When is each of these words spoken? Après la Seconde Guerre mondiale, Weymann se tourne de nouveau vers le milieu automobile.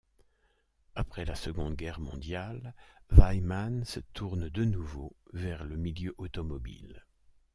Après 0.95 1.25
la 1.25 1.35
Seconde 1.35 1.75
Guerre 1.75 1.99
mondiale, 1.99 2.73
Weymann 3.11 3.85
se 3.85 3.99
tourne 3.99 4.49
de 4.49 4.65
nouveau 4.65 5.15
vers 5.33 5.63
le 5.63 5.77
milieu 5.77 6.15
automobile. 6.17 7.05